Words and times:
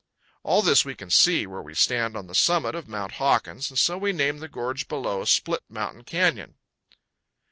All 0.41 0.63
this 0.63 0.83
we 0.83 0.95
can 0.95 1.11
see 1.11 1.45
where 1.45 1.61
we 1.61 1.75
stand 1.75 2.17
on 2.17 2.25
the 2.25 2.33
summit 2.33 2.73
of 2.73 2.87
Mount 2.87 3.11
Hawkins, 3.21 3.69
and 3.69 3.77
so 3.77 3.99
we 3.99 4.11
name 4.13 4.39
the 4.39 4.47
gorge 4.47 4.87
below, 4.87 5.25
Split 5.25 5.61
Mountain 5.69 6.05
Canyon. 6.05 6.55